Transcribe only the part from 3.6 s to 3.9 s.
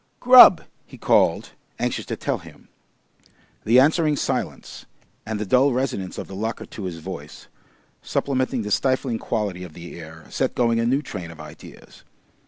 The